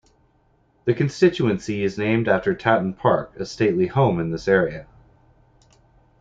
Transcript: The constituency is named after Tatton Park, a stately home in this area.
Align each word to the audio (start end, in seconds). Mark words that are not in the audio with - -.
The 0.85 0.95
constituency 0.95 1.83
is 1.83 1.99
named 1.99 2.27
after 2.27 2.55
Tatton 2.55 2.95
Park, 2.95 3.35
a 3.39 3.45
stately 3.45 3.85
home 3.85 4.19
in 4.19 4.31
this 4.31 4.47
area. 4.47 4.87